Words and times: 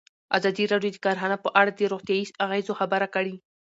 ازادي 0.37 0.63
راډیو 0.71 0.91
د 0.93 0.97
کرهنه 1.05 1.37
په 1.43 1.49
اړه 1.59 1.71
د 1.73 1.81
روغتیایي 1.91 2.25
اغېزو 2.45 2.77
خبره 2.79 3.07
کړې. 3.15 3.35